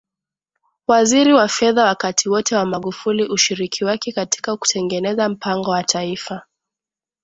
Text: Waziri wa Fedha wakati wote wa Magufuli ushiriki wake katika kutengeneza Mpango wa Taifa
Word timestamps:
Waziri 0.87 1.33
wa 1.33 1.47
Fedha 1.47 1.83
wakati 1.85 2.29
wote 2.29 2.55
wa 2.55 2.65
Magufuli 2.65 3.27
ushiriki 3.27 3.85
wake 3.85 4.11
katika 4.11 4.57
kutengeneza 4.57 5.29
Mpango 5.29 5.71
wa 5.71 5.83
Taifa 5.83 6.43